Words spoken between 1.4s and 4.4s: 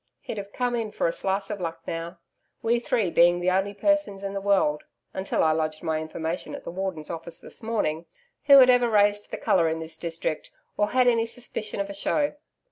of luck now we three being the only persons in